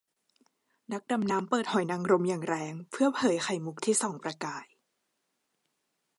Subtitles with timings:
[0.91, 4.65] นักดำน้ำเปิดหอยนางรมอย่างแรงเพื่อเผยไข่มุกที่ส่องประกาย